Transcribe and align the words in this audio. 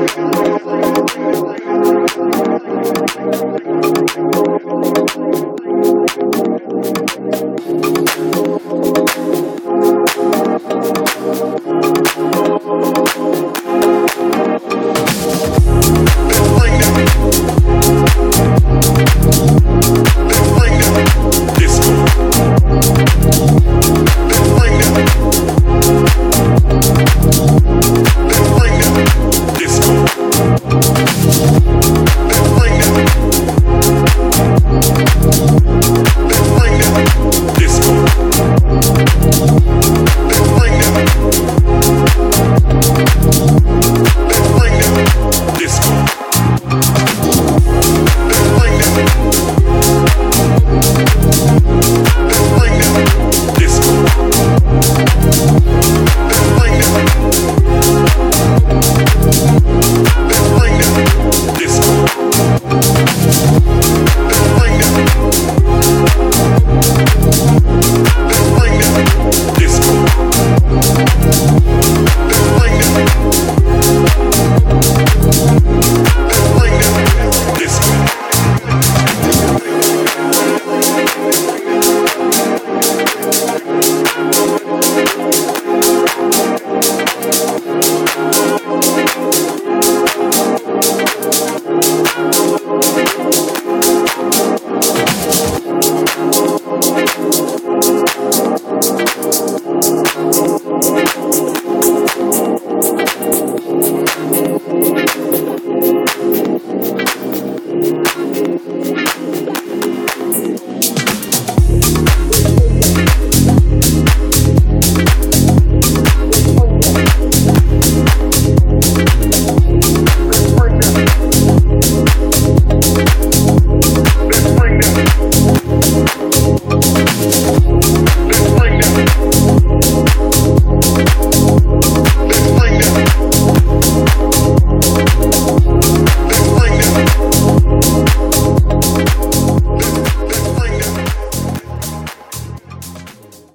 you. 0.00 0.79